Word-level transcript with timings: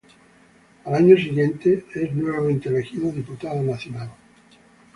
Al 0.85 0.95
año 0.95 1.15
siguiente 1.15 1.85
es 1.93 2.11
nuevamente 2.13 2.69
elegido 2.69 3.11
Diputado 3.11 3.61
Nacional. 3.61 4.09